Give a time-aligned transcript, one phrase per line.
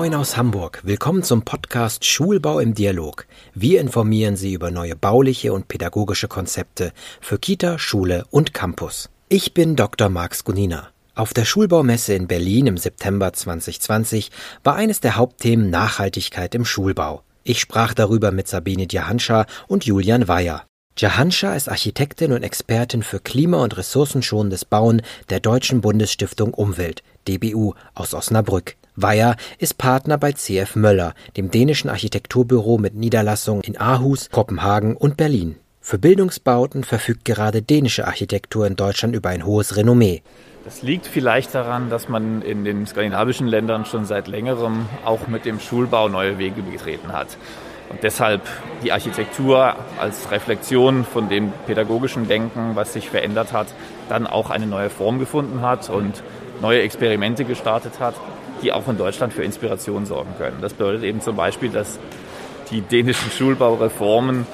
[0.00, 0.80] Moin aus Hamburg.
[0.82, 3.26] Willkommen zum Podcast Schulbau im Dialog.
[3.52, 9.10] Wir informieren Sie über neue bauliche und pädagogische Konzepte für Kita, Schule und Campus.
[9.28, 10.08] Ich bin Dr.
[10.08, 10.88] Marx Gunina.
[11.14, 14.30] Auf der Schulbaumesse in Berlin im September 2020
[14.64, 17.22] war eines der Hauptthemen Nachhaltigkeit im Schulbau.
[17.44, 20.64] Ich sprach darüber mit Sabine Djahanscha und Julian Weyer.
[20.96, 27.74] Jahanscha ist Architektin und Expertin für klima- und ressourcenschonendes Bauen der Deutschen Bundesstiftung Umwelt, DBU,
[27.92, 28.76] aus Osnabrück.
[28.96, 35.16] Weyer ist Partner bei CF Möller, dem dänischen Architekturbüro mit Niederlassungen in Aarhus, Kopenhagen und
[35.16, 35.56] Berlin.
[35.80, 40.22] Für Bildungsbauten verfügt gerade dänische Architektur in Deutschland über ein hohes Renommee.
[40.64, 45.46] Das liegt vielleicht daran, dass man in den skandinavischen Ländern schon seit längerem auch mit
[45.46, 47.28] dem Schulbau neue Wege betreten hat.
[47.88, 48.42] Und deshalb
[48.84, 53.68] die Architektur als Reflexion von dem pädagogischen Denken, was sich verändert hat,
[54.08, 56.22] dann auch eine neue Form gefunden hat und
[56.60, 58.14] neue Experimente gestartet hat,
[58.62, 60.58] die auch in Deutschland für Inspiration sorgen können.
[60.60, 61.98] Das bedeutet eben zum Beispiel, dass
[62.70, 64.46] die dänischen Schulbaureformen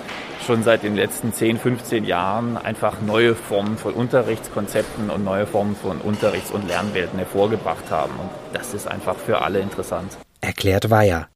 [0.46, 5.76] schon seit den letzten 10, 15 Jahren einfach neue Formen von Unterrichtskonzepten und neue Formen
[5.76, 8.12] von Unterrichts- und Lernwelten hervorgebracht haben.
[8.12, 10.16] Und das ist einfach für alle interessant.
[10.40, 11.28] Erklärt Weyer.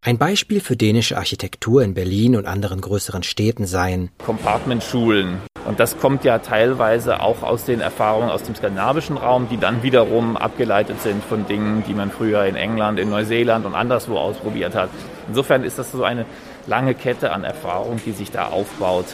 [0.00, 5.38] Ein Beispiel für dänische Architektur in Berlin und anderen größeren Städten seien Compartmentschulen.
[5.68, 9.82] Und das kommt ja teilweise auch aus den Erfahrungen aus dem skandinavischen Raum, die dann
[9.82, 14.74] wiederum abgeleitet sind von Dingen, die man früher in England, in Neuseeland und anderswo ausprobiert
[14.74, 14.88] hat.
[15.28, 16.24] Insofern ist das so eine
[16.66, 19.04] lange Kette an Erfahrungen, die sich da aufbaut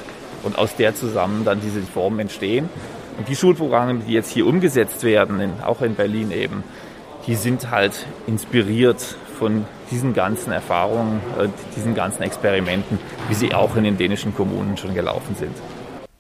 [0.45, 2.69] und aus der zusammen dann diese Formen entstehen.
[3.19, 6.63] Und die Schulprogramme, die jetzt hier umgesetzt werden, in, auch in Berlin eben,
[7.27, 13.75] die sind halt inspiriert von diesen ganzen Erfahrungen, äh, diesen ganzen Experimenten, wie sie auch
[13.75, 15.57] in den dänischen Kommunen schon gelaufen sind.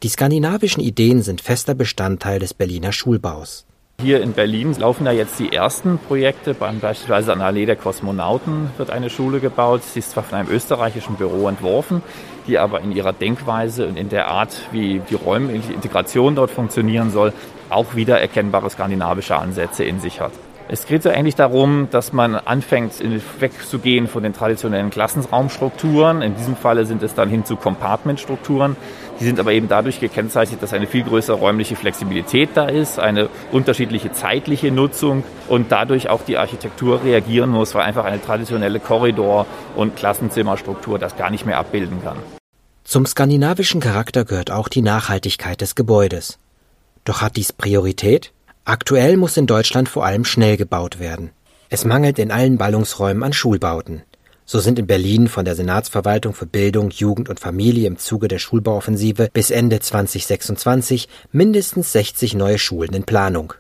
[0.05, 3.65] Die skandinavischen Ideen sind fester Bestandteil des Berliner Schulbaus.
[4.03, 6.53] Hier in Berlin laufen da jetzt die ersten Projekte.
[6.53, 9.83] Beispielsweise an der Allee der Kosmonauten wird eine Schule gebaut.
[9.83, 12.03] Sie ist zwar von einem österreichischen Büro entworfen,
[12.47, 17.11] die aber in ihrer Denkweise und in der Art, wie die räumliche Integration dort funktionieren
[17.11, 17.33] soll,
[17.71, 20.33] auch wieder erkennbare skandinavische Ansätze in sich hat.
[20.67, 22.95] Es geht so eigentlich darum, dass man anfängt,
[23.39, 26.23] wegzugehen von den traditionellen Klassenraumstrukturen.
[26.23, 28.77] In diesem Falle sind es dann hin zu Compartmentstrukturen.
[29.21, 33.29] Die sind aber eben dadurch gekennzeichnet, dass eine viel größere räumliche Flexibilität da ist, eine
[33.53, 39.47] unterschiedliche zeitliche Nutzung und dadurch auch die Architektur reagieren muss, weil einfach eine traditionelle Korridor-
[39.77, 42.17] und Klassenzimmerstruktur das gar nicht mehr abbilden kann.
[42.85, 46.39] Zum skandinavischen Charakter gehört auch die Nachhaltigkeit des Gebäudes.
[47.05, 48.34] Doch hat dies Priorität?
[48.67, 51.33] Aktuell muss in Deutschland vor allem schnell gebaut werden.
[51.69, 54.05] Es mangelt in allen Ballungsräumen an Schulbauten.
[54.47, 58.39] So sind in Berlin von der Senatsverwaltung für Bildung, Jugend und Familie im Zuge der
[58.39, 63.53] Schulbauoffensive bis Ende 2026 mindestens 60 neue Schulen in Planung.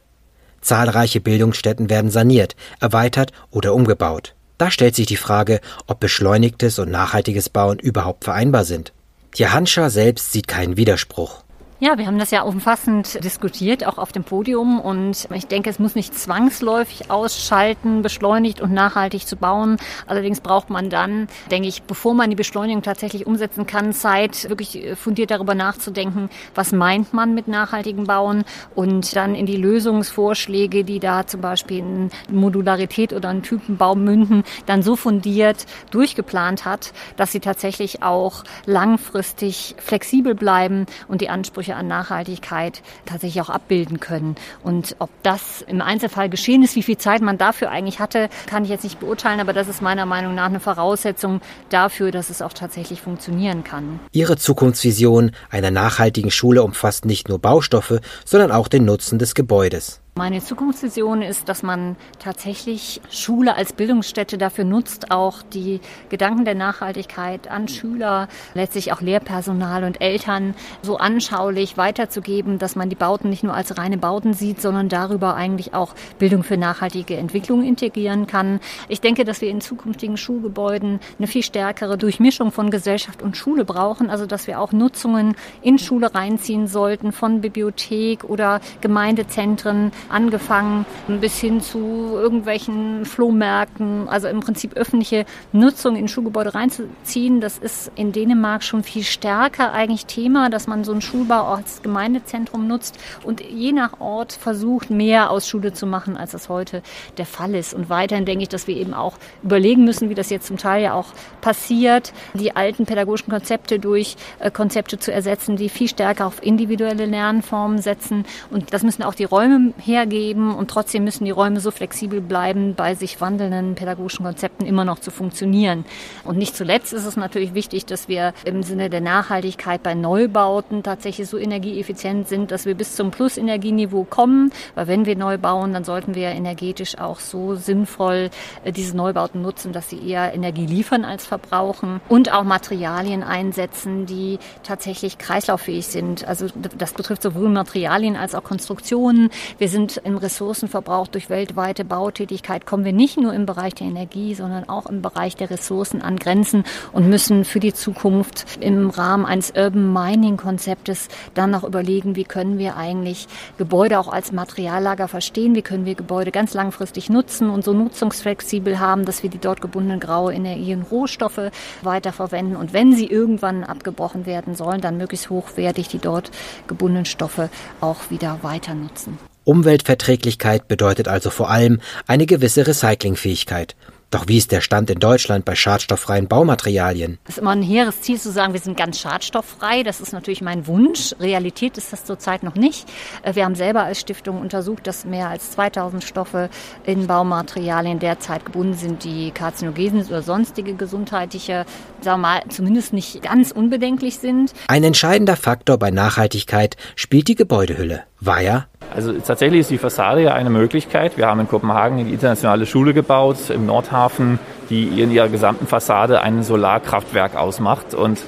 [0.63, 4.35] Zahlreiche Bildungsstätten werden saniert, erweitert oder umgebaut.
[4.57, 8.95] Da stellt sich die Frage, ob beschleunigtes und nachhaltiges Bauen überhaupt vereinbar sind.
[9.35, 11.44] Jahanscha selbst sieht keinen Widerspruch.
[11.85, 14.81] Ja, wir haben das ja umfassend diskutiert, auch auf dem Podium.
[14.81, 19.77] Und ich denke, es muss nicht zwangsläufig ausschalten, beschleunigt und nachhaltig zu bauen.
[20.07, 24.97] Allerdings braucht man dann, denke ich, bevor man die Beschleunigung tatsächlich umsetzen kann, Zeit, wirklich
[24.97, 31.01] fundiert darüber nachzudenken, was meint man mit nachhaltigem Bauen und dann in die Lösungsvorschläge, die
[31.01, 37.33] da zum Beispiel in Modularität oder einen Typenbau münden, dann so fundiert durchgeplant hat, dass
[37.33, 44.37] sie tatsächlich auch langfristig flexibel bleiben und die Ansprüche an Nachhaltigkeit tatsächlich auch abbilden können.
[44.63, 48.65] Und ob das im Einzelfall geschehen ist, wie viel Zeit man dafür eigentlich hatte, kann
[48.65, 52.43] ich jetzt nicht beurteilen, aber das ist meiner Meinung nach eine Voraussetzung dafür, dass es
[52.43, 54.01] auch tatsächlich funktionieren kann.
[54.13, 60.04] Ihre Zukunftsvision einer nachhaltigen Schule umfasst nicht nur Baustoffe, sondern auch den Nutzen des Gebäudes.
[60.17, 66.55] Meine Zukunftsvision ist, dass man tatsächlich Schule als Bildungsstätte dafür nutzt, auch die Gedanken der
[66.55, 73.29] Nachhaltigkeit an Schüler, letztlich auch Lehrpersonal und Eltern so anschaulich weiterzugeben, dass man die Bauten
[73.29, 78.29] nicht nur als reine Bauten sieht, sondern darüber eigentlich auch Bildung für nachhaltige Entwicklung integrieren
[78.29, 78.61] kann.
[78.89, 83.65] Ich denke, dass wir in zukünftigen Schulgebäuden eine viel stärkere Durchmischung von Gesellschaft und Schule
[83.65, 90.87] brauchen, also dass wir auch Nutzungen in Schule reinziehen sollten von Bibliothek oder Gemeindezentren, angefangen
[91.21, 91.79] bis hin zu
[92.15, 97.41] irgendwelchen Flohmärkten, also im Prinzip öffentliche Nutzung in Schulgebäude reinzuziehen.
[97.41, 101.83] Das ist in Dänemark schon viel stärker eigentlich Thema, dass man so einen Schulbau als
[101.83, 106.83] Gemeindezentrum nutzt und je nach Ort versucht, mehr aus Schule zu machen, als das heute
[107.17, 107.75] der Fall ist.
[107.75, 110.83] Und weiterhin denke ich, dass wir eben auch überlegen müssen, wie das jetzt zum Teil
[110.83, 111.09] ja auch
[111.41, 117.07] passiert, die alten pädagogischen Konzepte durch äh, Konzepte zu ersetzen, die viel stärker auf individuelle
[117.07, 118.25] Lernformen setzen.
[118.51, 122.21] Und das müssen auch die Räume her hergeben und trotzdem müssen die Räume so flexibel
[122.21, 125.85] bleiben, bei sich wandelnden pädagogischen Konzepten immer noch zu funktionieren.
[126.25, 130.83] Und nicht zuletzt ist es natürlich wichtig, dass wir im Sinne der Nachhaltigkeit bei Neubauten
[130.83, 134.53] tatsächlich so energieeffizient sind, dass wir bis zum Plusenergieniveau kommen.
[134.75, 138.31] Weil wenn wir neu bauen, dann sollten wir energetisch auch so sinnvoll
[138.65, 144.07] äh, diese Neubauten nutzen, dass sie eher Energie liefern als verbrauchen und auch Materialien einsetzen,
[144.07, 146.27] die tatsächlich kreislauffähig sind.
[146.27, 146.47] Also
[146.77, 149.31] das betrifft sowohl Materialien als auch Konstruktionen.
[149.59, 154.35] Wir sind im Ressourcenverbrauch durch weltweite Bautätigkeit, kommen wir nicht nur im Bereich der Energie,
[154.35, 159.27] sondern auch im Bereich der Ressourcen an Grenzen und müssen für die Zukunft im Rahmen
[159.27, 163.29] eines Urban Mining Konzeptes dann noch überlegen, wie können wir eigentlich
[163.59, 168.79] Gebäude auch als Materiallager verstehen, wie können wir Gebäude ganz langfristig nutzen und so nutzungsflexibel
[168.81, 171.51] haben, dass wir die dort gebundenen graue Energie und Rohstoffe
[171.83, 176.31] weiterverwenden und wenn sie irgendwann abgebrochen werden sollen, dann möglichst hochwertig die dort
[176.67, 179.19] gebundenen Stoffe auch wieder weiter nutzen.
[179.45, 183.77] Umweltverträglichkeit bedeutet also vor allem eine gewisse Recyclingfähigkeit.
[184.15, 187.19] Doch wie ist der Stand in Deutschland bei schadstofffreien Baumaterialien?
[187.25, 189.83] Es ist immer ein hehres Ziel zu sagen, wir sind ganz schadstofffrei.
[189.83, 191.17] Das ist natürlich mein Wunsch.
[191.19, 192.89] Realität ist das zurzeit noch nicht.
[193.25, 196.49] Äh, wir haben selber als Stiftung untersucht, dass mehr als 2000 Stoffe
[196.85, 201.67] in Baumaterialien derzeit gebunden sind, die karzinogen oder sonstige gesundheitliche,
[202.01, 204.53] sagen wir mal, zumindest nicht ganz unbedenklich sind.
[204.69, 208.05] Ein entscheidender Faktor bei Nachhaltigkeit spielt die Gebäudehülle.
[208.21, 211.17] Weiher also tatsächlich ist die Fassade ja eine Möglichkeit.
[211.17, 214.39] Wir haben in Kopenhagen die internationale Schule gebaut, im Nordhafen,
[214.71, 218.21] die in ihrer gesamten Fassade ein Solarkraftwerk ausmacht und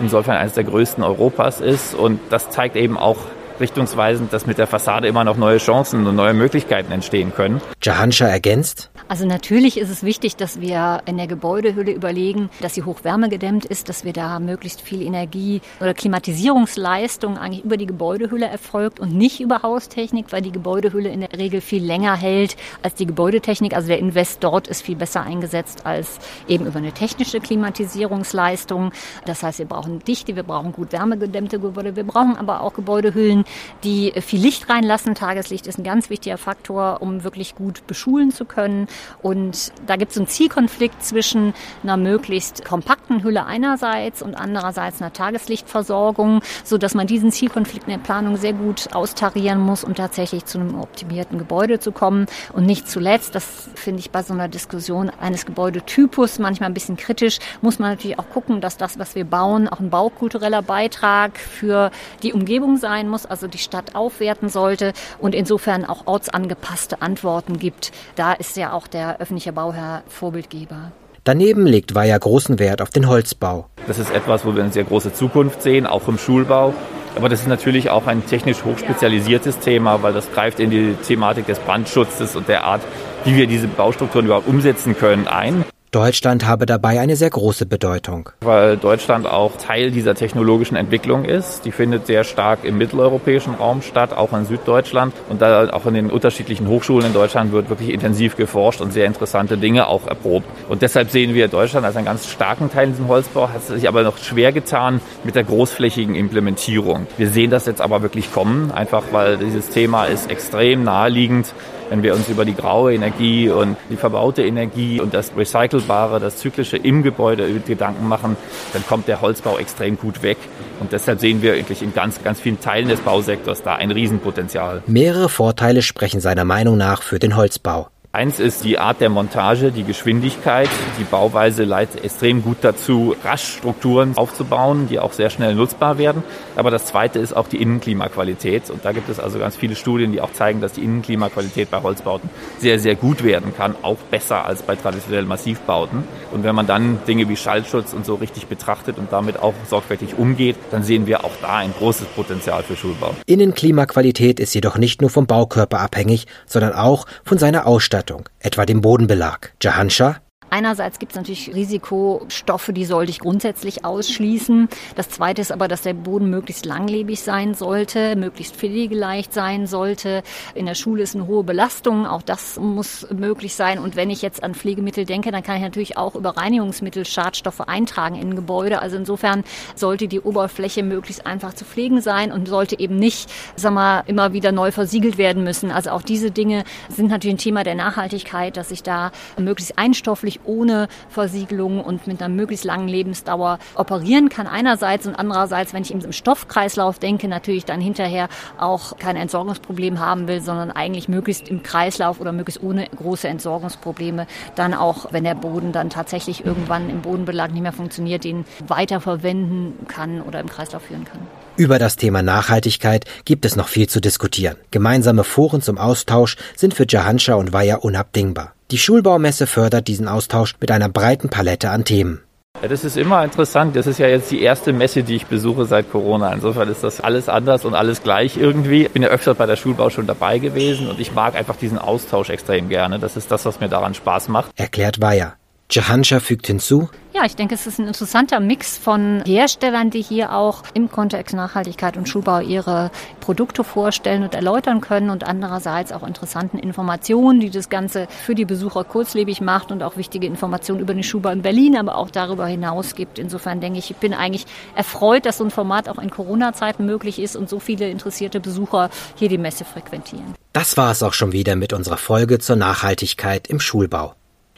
[0.00, 1.94] insofern eines der größten Europas ist.
[1.94, 3.18] Und das zeigt eben auch
[3.62, 7.62] richtungsweisend, dass mit der Fassade immer noch neue Chancen und neue Möglichkeiten entstehen können.
[7.82, 8.90] Jahansha ergänzt.
[9.08, 13.88] Also natürlich ist es wichtig, dass wir in der Gebäudehülle überlegen, dass sie hochwärmegedämmt ist,
[13.88, 19.40] dass wir da möglichst viel Energie oder Klimatisierungsleistung eigentlich über die Gebäudehülle erfolgt und nicht
[19.40, 23.74] über Haustechnik, weil die Gebäudehülle in der Regel viel länger hält als die Gebäudetechnik.
[23.74, 26.18] Also der Invest dort ist viel besser eingesetzt als
[26.48, 28.92] eben über eine technische Klimatisierungsleistung.
[29.24, 33.44] Das heißt, wir brauchen Dichte, wir brauchen gut wärmegedämmte Gebäude, wir brauchen aber auch Gebäudehüllen,
[33.84, 35.14] die viel Licht reinlassen.
[35.14, 38.88] Tageslicht ist ein ganz wichtiger Faktor, um wirklich gut beschulen zu können.
[39.22, 45.12] Und da gibt es einen Zielkonflikt zwischen einer möglichst kompakten Hülle einerseits und andererseits einer
[45.12, 50.44] Tageslichtversorgung, so dass man diesen Zielkonflikt in der Planung sehr gut austarieren muss, um tatsächlich
[50.44, 52.26] zu einem optimierten Gebäude zu kommen.
[52.52, 56.96] Und nicht zuletzt, das finde ich bei so einer Diskussion eines Gebäudetypus manchmal ein bisschen
[56.96, 61.38] kritisch, muss man natürlich auch gucken, dass das, was wir bauen, auch ein baukultureller Beitrag
[61.38, 61.90] für
[62.22, 67.90] die Umgebung sein muss, also die Stadt aufwerten sollte und insofern auch ortsangepasste Antworten gibt.
[68.14, 70.92] Da ist ja auch der öffentliche Bauherr Vorbildgeber.
[71.24, 73.68] Daneben legt Weiher großen Wert auf den Holzbau.
[73.86, 76.74] Das ist etwas, wo wir eine sehr große Zukunft sehen, auch im Schulbau.
[77.16, 81.46] Aber das ist natürlich auch ein technisch hochspezialisiertes Thema, weil das greift in die Thematik
[81.46, 82.82] des Brandschutzes und der Art,
[83.24, 85.64] wie wir diese Baustrukturen überhaupt umsetzen können, ein.
[85.92, 88.30] Deutschland habe dabei eine sehr große Bedeutung.
[88.40, 91.66] Weil Deutschland auch Teil dieser technologischen Entwicklung ist.
[91.66, 95.12] Die findet sehr stark im mitteleuropäischen Raum statt, auch in Süddeutschland.
[95.28, 99.04] Und da auch in den unterschiedlichen Hochschulen in Deutschland wird wirklich intensiv geforscht und sehr
[99.04, 100.46] interessante Dinge auch erprobt.
[100.70, 103.86] Und deshalb sehen wir Deutschland als einen ganz starken Teil in diesem Holzbau, hat sich
[103.86, 107.06] aber noch schwer getan mit der großflächigen Implementierung.
[107.18, 111.52] Wir sehen das jetzt aber wirklich kommen, einfach weil dieses Thema ist extrem naheliegend
[111.92, 116.38] wenn wir uns über die graue Energie und die verbaute Energie und das Recycelbare, das
[116.38, 118.38] Zyklische im Gebäude Gedanken machen,
[118.72, 120.38] dann kommt der Holzbau extrem gut weg.
[120.80, 124.82] Und deshalb sehen wir eigentlich in ganz, ganz vielen Teilen des Bausektors da ein Riesenpotenzial.
[124.86, 127.88] Mehrere Vorteile sprechen seiner Meinung nach für den Holzbau.
[128.14, 130.68] Eins ist die Art der Montage, die Geschwindigkeit.
[131.00, 136.22] Die Bauweise leitet extrem gut dazu, rasch Strukturen aufzubauen, die auch sehr schnell nutzbar werden.
[136.54, 138.68] Aber das zweite ist auch die Innenklimaqualität.
[138.68, 141.82] Und da gibt es also ganz viele Studien, die auch zeigen, dass die Innenklimaqualität bei
[141.82, 142.28] Holzbauten
[142.58, 143.76] sehr, sehr gut werden kann.
[143.80, 146.04] Auch besser als bei traditionellen Massivbauten.
[146.32, 150.18] Und wenn man dann Dinge wie Schallschutz und so richtig betrachtet und damit auch sorgfältig
[150.18, 153.14] umgeht, dann sehen wir auch da ein großes Potenzial für Schulbau.
[153.24, 158.01] Innenklimaqualität ist jedoch nicht nur vom Baukörper abhängig, sondern auch von seiner Ausstattung.
[158.02, 159.54] Ausstattung, etwa dem Bodenbelag.
[159.60, 160.20] Jahansha
[160.52, 164.68] Einerseits gibt es natürlich Risikostoffe, die sollte ich grundsätzlich ausschließen.
[164.96, 170.22] Das Zweite ist aber, dass der Boden möglichst langlebig sein sollte, möglichst pflegeleicht sein sollte.
[170.54, 173.78] In der Schule ist eine hohe Belastung, auch das muss möglich sein.
[173.78, 177.62] Und wenn ich jetzt an Pflegemittel denke, dann kann ich natürlich auch über Reinigungsmittel Schadstoffe
[177.62, 178.82] eintragen in Gebäude.
[178.82, 179.44] Also insofern
[179.74, 184.34] sollte die Oberfläche möglichst einfach zu pflegen sein und sollte eben nicht, sag mal, immer
[184.34, 185.70] wieder neu versiegelt werden müssen.
[185.70, 190.41] Also auch diese Dinge sind natürlich ein Thema der Nachhaltigkeit, dass ich da möglichst einstofflich
[190.44, 195.92] ohne Versiegelung und mit einer möglichst langen Lebensdauer operieren kann einerseits und andererseits, wenn ich
[195.92, 201.62] im Stoffkreislauf denke, natürlich dann hinterher auch kein Entsorgungsproblem haben will, sondern eigentlich möglichst im
[201.62, 207.02] Kreislauf oder möglichst ohne große Entsorgungsprobleme dann auch, wenn der Boden dann tatsächlich irgendwann im
[207.02, 211.20] Bodenbelag nicht mehr funktioniert, den weiterverwenden kann oder im Kreislauf führen kann.
[211.56, 214.56] Über das Thema Nachhaltigkeit gibt es noch viel zu diskutieren.
[214.70, 218.54] Gemeinsame Foren zum Austausch sind für Jahanscha und Weiher unabdingbar.
[218.72, 222.22] Die Schulbaumesse fördert diesen Austausch mit einer breiten Palette an Themen.
[222.62, 223.76] Ja, das ist immer interessant.
[223.76, 226.32] Das ist ja jetzt die erste Messe, die ich besuche seit Corona.
[226.32, 228.84] Insofern ist das alles anders und alles gleich irgendwie.
[228.84, 231.76] Ich bin ja öfter bei der Schulbau schon dabei gewesen und ich mag einfach diesen
[231.76, 232.98] Austausch extrem gerne.
[232.98, 234.58] Das ist das, was mir daran Spaß macht.
[234.58, 235.34] Erklärt Weiher.
[235.74, 240.32] Jahanscha fügt hinzu, ja, ich denke, es ist ein interessanter Mix von Herstellern, die hier
[240.32, 246.06] auch im Kontext Nachhaltigkeit und Schulbau ihre Produkte vorstellen und erläutern können und andererseits auch
[246.06, 250.94] interessanten Informationen, die das Ganze für die Besucher kurzlebig macht und auch wichtige Informationen über
[250.94, 253.18] den Schulbau in Berlin, aber auch darüber hinaus gibt.
[253.18, 257.18] Insofern denke ich, ich bin eigentlich erfreut, dass so ein Format auch in Corona-Zeiten möglich
[257.18, 260.34] ist und so viele interessierte Besucher hier die Messe frequentieren.
[260.54, 264.14] Das war es auch schon wieder mit unserer Folge zur Nachhaltigkeit im Schulbau.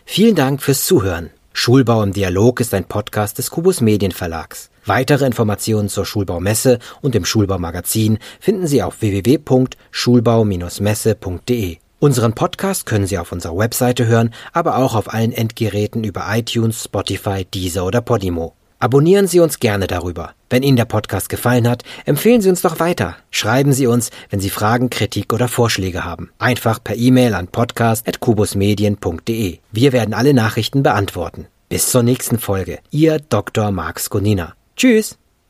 [0.07, 1.31] Vielen Dank fürs Zuhören.
[1.53, 4.69] Schulbau im Dialog ist ein Podcast des Kubus Medienverlags.
[4.85, 11.79] Weitere Informationen zur Schulbaumesse und dem Schulbaumagazin finden Sie auf www.schulbau-messe.de.
[12.01, 16.85] Unseren Podcast können Sie auf unserer Webseite hören, aber auch auf allen Endgeräten über iTunes,
[16.85, 18.55] Spotify, Deezer oder Podimo.
[18.85, 20.35] Abonnieren Sie uns gerne darüber.
[20.51, 23.17] Wenn Ihnen der Podcast gefallen hat, empfehlen Sie uns doch weiter.
[23.31, 26.31] Schreiben Sie uns, wenn Sie Fragen, Kritik oder Vorschläge haben.
[26.39, 29.59] Einfach per E-Mail an podcast.kubusmedien.de.
[29.73, 31.47] Wir werden alle Nachrichten beantworten.
[31.71, 32.81] Bis zur nächsten Folge.
[32.91, 33.71] Ihr Dr.
[33.71, 34.53] Marx Gonina.
[34.77, 35.17] Tschüss.